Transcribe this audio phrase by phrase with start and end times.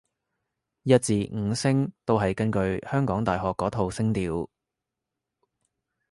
[0.81, 4.49] 一至五聲都係根據香港大學嗰套聲調